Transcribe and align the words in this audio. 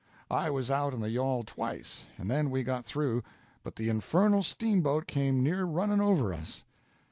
I 0.31 0.49
was 0.49 0.71
out 0.71 0.95
in 0.95 0.99
the 1.01 1.11
yawl 1.11 1.43
twice, 1.43 2.07
and 2.17 2.27
then 2.27 2.49
we 2.49 2.63
got 2.63 2.83
through, 2.83 3.21
but 3.61 3.75
the 3.75 3.87
infernal 3.89 4.41
steamboat 4.41 5.05
came 5.05 5.43
near 5.43 5.63
running 5.63 6.01
over 6.01 6.33
us 6.33 6.63